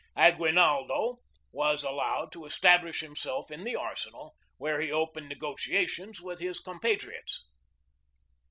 [0.17, 1.19] Aguinaldo
[1.51, 7.45] was allowed to establish himself in the arsenal, where he opened negotiations with his compatriots.